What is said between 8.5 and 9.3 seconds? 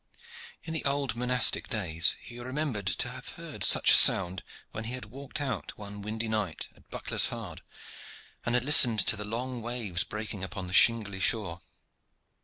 had listened to the